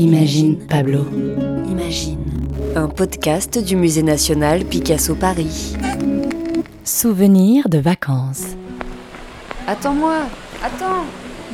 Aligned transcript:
Imagine 0.00 0.56
Pablo. 0.56 1.04
Imagine. 1.68 2.24
Un 2.74 2.88
podcast 2.88 3.62
du 3.62 3.76
Musée 3.76 4.02
national 4.02 4.64
Picasso 4.64 5.14
Paris. 5.14 5.76
Souvenirs 6.84 7.68
de 7.68 7.76
vacances. 7.76 8.56
Attends-moi, 9.66 10.20
attends, 10.64 11.04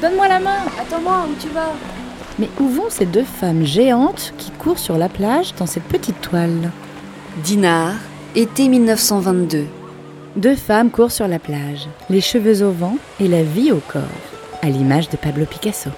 Donne-moi 0.00 0.28
la 0.28 0.38
main 0.38 0.60
attends-moi, 0.80 1.26
où 1.28 1.34
tu 1.42 1.48
vas? 1.48 1.72
Mais 2.38 2.48
où 2.60 2.68
vont 2.68 2.88
ces 2.88 3.04
deux 3.04 3.24
femmes 3.24 3.64
géantes 3.64 4.32
qui 4.38 4.52
courent 4.52 4.78
sur 4.78 4.96
la 4.96 5.08
plage 5.08 5.52
dans 5.56 5.66
cette 5.66 5.82
petite 5.82 6.20
toile? 6.20 6.70
Dinard, 7.42 7.96
été 8.36 8.68
1922. 8.68 9.66
Deux 10.36 10.54
femmes 10.54 10.92
courent 10.92 11.10
sur 11.10 11.26
la 11.26 11.40
plage, 11.40 11.88
les 12.10 12.20
cheveux 12.20 12.62
au 12.62 12.70
vent 12.70 12.96
et 13.18 13.26
la 13.26 13.42
vie 13.42 13.72
au 13.72 13.80
corps, 13.88 14.02
à 14.62 14.68
l'image 14.68 15.10
de 15.10 15.16
Pablo 15.16 15.46
Picasso. 15.46 15.90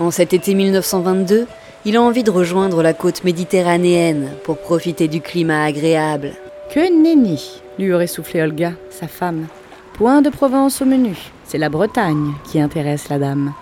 En 0.00 0.10
cet 0.10 0.32
été 0.32 0.54
1922, 0.54 1.46
il 1.88 1.96
a 1.96 2.02
envie 2.02 2.22
de 2.22 2.30
rejoindre 2.30 2.82
la 2.82 2.92
côte 2.92 3.24
méditerranéenne 3.24 4.32
pour 4.44 4.58
profiter 4.58 5.08
du 5.08 5.22
climat 5.22 5.64
agréable. 5.64 6.32
Que 6.70 6.80
nenni 6.80 7.62
lui 7.78 7.94
aurait 7.94 8.06
soufflé 8.06 8.42
Olga, 8.42 8.74
sa 8.90 9.08
femme. 9.08 9.46
Point 9.94 10.20
de 10.20 10.28
Provence 10.28 10.82
au 10.82 10.84
menu, 10.84 11.16
c'est 11.46 11.56
la 11.56 11.70
Bretagne 11.70 12.34
qui 12.44 12.60
intéresse 12.60 13.08
la 13.08 13.18
dame. 13.18 13.54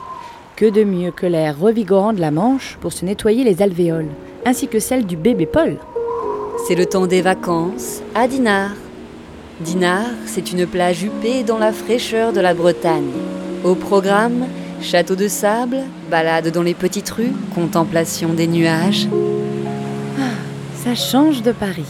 Que 0.57 0.69
de 0.69 0.83
mieux 0.83 1.13
que 1.13 1.27
l'air 1.27 1.57
revigorant 1.57 2.13
de 2.13 2.21
la 2.21 2.33
Manche 2.33 2.77
pour 2.81 2.93
se 2.93 3.05
nettoyer 3.05 3.45
les 3.45 3.63
alvéoles, 3.63 4.11
ainsi 4.45 4.67
que 4.67 4.81
celle 4.81 5.07
du 5.07 5.17
bébé 5.17 5.47
Paul. 5.47 5.77
C'est 6.67 6.75
le 6.75 6.87
temps 6.87 7.07
des 7.07 7.23
vacances 7.23 8.03
à 8.17 8.27
Dinard. 8.27 8.73
Dinard, 9.61 10.11
c'est 10.27 10.51
une 10.51 10.67
plage 10.67 11.05
huppée 11.05 11.45
dans 11.45 11.59
la 11.59 11.71
fraîcheur 11.71 12.33
de 12.33 12.41
la 12.41 12.55
Bretagne. 12.55 13.13
Au 13.63 13.77
programme, 13.77 14.47
château 14.81 15.17
de 15.17 15.29
sable, 15.29 15.79
balade 16.11 16.51
dans 16.51 16.63
les 16.63 16.75
petites 16.75 17.11
rues, 17.11 17.33
contemplation 17.55 18.33
des 18.33 18.47
nuages. 18.47 19.09
Ça 20.75 20.95
change 20.95 21.43
de 21.43 21.53
Paris. 21.53 21.85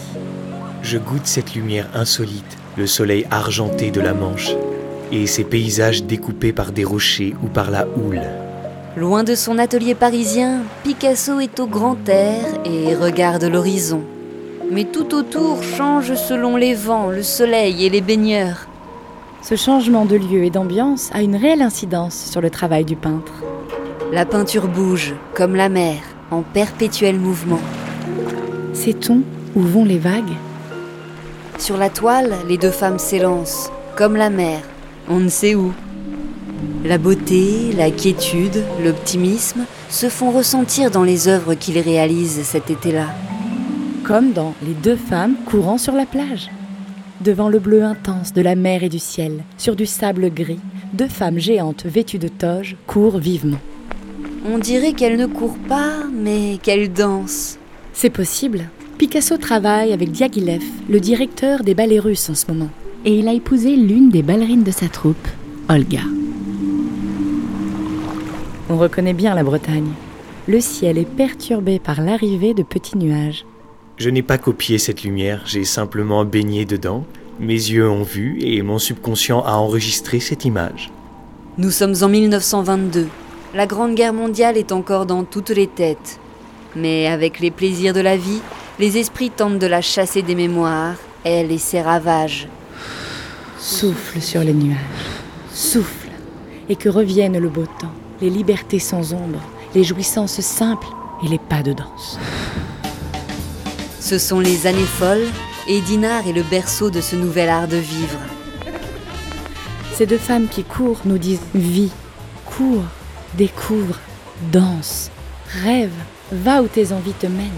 Je 0.82 0.98
goûte 0.98 1.26
cette 1.26 1.54
lumière 1.54 1.88
insolite, 1.94 2.56
le 2.76 2.86
soleil 2.86 3.26
argenté 3.30 3.90
de 3.90 4.00
la 4.00 4.14
Manche, 4.14 4.52
et 5.12 5.26
ces 5.26 5.44
paysages 5.44 6.04
découpés 6.04 6.52
par 6.52 6.72
des 6.72 6.84
rochers 6.84 7.34
ou 7.42 7.48
par 7.48 7.70
la 7.70 7.86
houle. 7.96 8.22
Loin 8.96 9.24
de 9.24 9.34
son 9.34 9.58
atelier 9.58 9.94
parisien, 9.94 10.62
Picasso 10.82 11.40
est 11.40 11.60
au 11.60 11.66
grand 11.66 11.98
air 12.08 12.44
et 12.64 12.94
regarde 12.94 13.44
l'horizon. 13.44 14.02
Mais 14.70 14.84
tout 14.84 15.14
autour 15.14 15.62
change 15.62 16.14
selon 16.14 16.56
les 16.56 16.74
vents, 16.74 17.10
le 17.10 17.22
soleil 17.22 17.84
et 17.84 17.90
les 17.90 18.00
baigneurs. 18.00 18.66
Ce 19.48 19.54
changement 19.54 20.06
de 20.06 20.16
lieu 20.16 20.42
et 20.42 20.50
d'ambiance 20.50 21.08
a 21.12 21.22
une 21.22 21.36
réelle 21.36 21.62
incidence 21.62 22.16
sur 22.16 22.40
le 22.40 22.50
travail 22.50 22.84
du 22.84 22.96
peintre. 22.96 23.32
La 24.12 24.26
peinture 24.26 24.66
bouge, 24.66 25.14
comme 25.34 25.54
la 25.54 25.68
mer, 25.68 25.98
en 26.32 26.42
perpétuel 26.42 27.20
mouvement. 27.20 27.60
Sait-on 28.72 29.22
où 29.54 29.60
vont 29.60 29.84
les 29.84 30.00
vagues? 30.00 30.34
Sur 31.60 31.76
la 31.76 31.90
toile, 31.90 32.34
les 32.48 32.58
deux 32.58 32.72
femmes 32.72 32.98
s'élancent, 32.98 33.70
comme 33.94 34.16
la 34.16 34.30
mer, 34.30 34.62
on 35.08 35.20
ne 35.20 35.28
sait 35.28 35.54
où. 35.54 35.72
La 36.84 36.98
beauté, 36.98 37.72
la 37.76 37.92
quiétude, 37.92 38.64
l'optimisme 38.82 39.64
se 39.88 40.08
font 40.08 40.32
ressentir 40.32 40.90
dans 40.90 41.04
les 41.04 41.28
œuvres 41.28 41.54
qu'il 41.54 41.78
réalise 41.78 42.42
cet 42.42 42.68
été-là. 42.68 43.06
Comme 44.02 44.32
dans 44.32 44.54
Les 44.66 44.74
deux 44.74 44.96
femmes 44.96 45.36
courant 45.46 45.78
sur 45.78 45.94
la 45.94 46.04
plage. 46.04 46.50
Devant 47.22 47.48
le 47.48 47.58
bleu 47.58 47.82
intense 47.82 48.34
de 48.34 48.42
la 48.42 48.54
mer 48.54 48.82
et 48.82 48.88
du 48.88 48.98
ciel, 48.98 49.42
sur 49.56 49.74
du 49.74 49.86
sable 49.86 50.30
gris, 50.32 50.60
deux 50.92 51.08
femmes 51.08 51.38
géantes 51.38 51.86
vêtues 51.86 52.18
de 52.18 52.28
toges 52.28 52.76
courent 52.86 53.18
vivement. 53.18 53.58
On 54.48 54.58
dirait 54.58 54.92
qu'elles 54.92 55.16
ne 55.16 55.26
courent 55.26 55.58
pas, 55.66 56.04
mais 56.12 56.58
qu'elles 56.62 56.92
dansent. 56.92 57.58
C'est 57.94 58.10
possible. 58.10 58.68
Picasso 58.98 59.38
travaille 59.38 59.92
avec 59.92 60.12
Diaghilev, 60.12 60.62
le 60.88 61.00
directeur 61.00 61.64
des 61.64 61.74
ballets 61.74 61.98
russes 61.98 62.28
en 62.28 62.34
ce 62.34 62.46
moment. 62.48 62.70
Et 63.04 63.18
il 63.18 63.28
a 63.28 63.32
épousé 63.32 63.76
l'une 63.76 64.10
des 64.10 64.22
ballerines 64.22 64.62
de 64.62 64.70
sa 64.70 64.88
troupe, 64.88 65.28
Olga. 65.68 66.02
On 68.68 68.76
reconnaît 68.76 69.14
bien 69.14 69.34
la 69.34 69.42
Bretagne. 69.42 69.92
Le 70.48 70.60
ciel 70.60 70.98
est 70.98 71.08
perturbé 71.08 71.78
par 71.78 72.02
l'arrivée 72.02 72.52
de 72.52 72.62
petits 72.62 72.98
nuages. 72.98 73.46
Je 73.96 74.10
n'ai 74.10 74.22
pas 74.22 74.36
copié 74.36 74.76
cette 74.76 75.04
lumière, 75.04 75.42
j'ai 75.46 75.64
simplement 75.64 76.26
baigné 76.26 76.66
dedans. 76.66 77.06
Mes 77.40 77.54
yeux 77.54 77.88
ont 77.88 78.02
vu 78.02 78.38
et 78.42 78.60
mon 78.60 78.78
subconscient 78.78 79.42
a 79.42 79.52
enregistré 79.52 80.20
cette 80.20 80.44
image. 80.44 80.90
Nous 81.56 81.70
sommes 81.70 81.94
en 82.02 82.08
1922. 82.08 83.08
La 83.54 83.66
Grande 83.66 83.94
Guerre 83.94 84.12
mondiale 84.12 84.58
est 84.58 84.72
encore 84.72 85.06
dans 85.06 85.24
toutes 85.24 85.48
les 85.48 85.66
têtes. 85.66 86.20
Mais 86.74 87.06
avec 87.06 87.40
les 87.40 87.50
plaisirs 87.50 87.94
de 87.94 88.00
la 88.00 88.18
vie, 88.18 88.42
les 88.78 88.98
esprits 88.98 89.30
tentent 89.30 89.58
de 89.58 89.66
la 89.66 89.80
chasser 89.80 90.20
des 90.20 90.34
mémoires, 90.34 90.96
elle 91.24 91.50
et 91.50 91.56
ses 91.56 91.80
ravages. 91.80 92.48
Souffle 93.58 94.20
sur 94.20 94.44
les 94.44 94.52
nuages, 94.52 94.76
souffle, 95.54 96.10
et 96.68 96.76
que 96.76 96.90
revienne 96.90 97.38
le 97.38 97.48
beau 97.48 97.64
temps, 97.64 97.94
les 98.20 98.28
libertés 98.28 98.78
sans 98.78 99.14
ombre, 99.14 99.40
les 99.74 99.84
jouissances 99.84 100.42
simples 100.42 100.88
et 101.24 101.28
les 101.28 101.38
pas 101.38 101.62
de 101.62 101.72
danse. 101.72 102.18
Ce 104.00 104.18
sont 104.18 104.40
les 104.40 104.66
années 104.66 104.78
folles, 104.84 105.26
et 105.68 105.80
Dinard 105.80 106.28
est 106.28 106.32
le 106.32 106.42
berceau 106.42 106.90
de 106.90 107.00
ce 107.00 107.16
nouvel 107.16 107.48
art 107.48 107.68
de 107.68 107.76
vivre. 107.76 108.18
Ces 109.94 110.06
deux 110.06 110.18
femmes 110.18 110.48
qui 110.48 110.62
courent 110.62 111.00
nous 111.06 111.18
disent 111.18 111.40
vie, 111.54 111.90
cours, 112.44 112.84
découvre, 113.36 113.98
danse, 114.52 115.10
rêve, 115.64 115.92
va 116.30 116.62
où 116.62 116.66
tes 116.66 116.92
envies 116.92 117.12
te 117.12 117.26
mènent. 117.26 117.50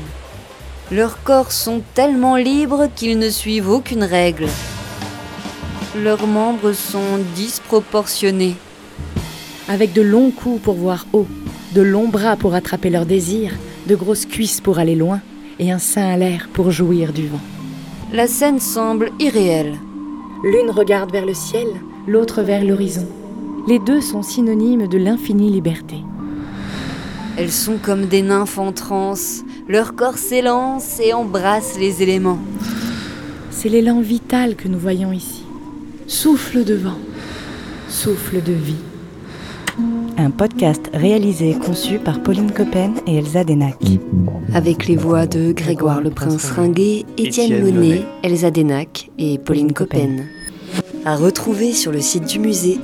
Leurs 0.91 1.23
corps 1.23 1.53
sont 1.53 1.83
tellement 1.95 2.37
libres 2.37 2.89
qu'ils 2.95 3.19
ne 3.19 3.29
suivent 3.29 3.69
aucune 3.69 4.05
règle. 4.05 4.47
Leurs 5.97 6.27
membres 6.27 6.73
sont 6.73 7.19
disproportionnés. 7.35 8.57
Avec 9.69 9.93
de 9.93 10.01
longs 10.01 10.31
coups 10.31 10.63
pour 10.63 10.75
voir 10.75 11.07
haut, 11.13 11.27
de 11.75 11.83
longs 11.83 12.09
bras 12.09 12.37
pour 12.37 12.55
attraper 12.55 12.89
leurs 12.89 13.05
désirs, 13.05 13.53
de 13.87 13.97
grosses 13.97 14.25
cuisses 14.25 14.61
pour 14.61 14.79
aller 14.79 14.95
loin, 14.95 15.21
et 15.59 15.73
un 15.73 15.79
sein 15.79 16.09
à 16.09 16.17
l'air 16.17 16.49
pour 16.53 16.71
jouir 16.71 17.13
du 17.13 17.29
vent. 17.29 17.41
La 18.13 18.27
scène 18.27 18.61
semble 18.61 19.11
irréelle. 19.19 19.77
L'une 20.45 20.71
regarde 20.71 21.13
vers 21.13 21.27
le 21.27 21.35
ciel, 21.35 21.69
l'autre 22.07 22.43
vers 22.43 22.65
l'horizon. 22.65 23.07
Les 23.67 23.79
deux 23.79 24.01
sont 24.01 24.23
synonymes 24.23 24.87
de 24.87 24.99
l'infinie 24.99 25.51
liberté. 25.51 25.97
Elles 27.37 27.53
sont 27.53 27.77
comme 27.77 28.07
des 28.07 28.23
nymphes 28.23 28.59
en 28.59 28.73
transe. 28.73 29.45
Leur 29.69 29.95
corps 29.95 30.19
s'élance 30.19 30.99
et 31.01 31.13
embrasse 31.13 31.79
les 31.79 32.03
éléments. 32.03 32.39
C'est 33.51 33.69
l'élan 33.69 34.01
vital 34.01 34.57
que 34.57 34.69
nous 34.69 34.79
voyons 34.79 35.13
ici. 35.13 35.45
Souffle 36.07 36.65
de 36.65 36.75
vent, 36.75 36.99
souffle 37.89 38.43
de 38.43 38.53
vie. 38.53 38.83
Un 40.21 40.31
podcast 40.31 40.91
réalisé 40.93 41.51
et 41.51 41.55
conçu 41.55 42.01
par 42.01 42.21
Pauline 42.25 42.51
Coppen 42.51 42.95
et 43.07 43.19
Elsa 43.19 43.45
Denac. 43.45 43.77
Avec 44.53 44.89
les 44.89 44.97
voix 44.97 45.27
de 45.27 45.53
Grégoire 45.53 46.01
le 46.01 46.11
Prince 46.11 46.51
Ringuet, 46.51 47.05
Étienne 47.17 47.63
Monet. 47.63 48.03
Elsa 48.25 48.51
Denac 48.51 49.11
et 49.17 49.39
Pauline 49.39 49.73
Coppen. 49.73 50.25
À 51.05 51.15
retrouver 51.15 51.73
sur 51.73 51.93
le 51.93 52.01
site 52.01 52.25
du 52.25 52.41
musée 52.41 52.79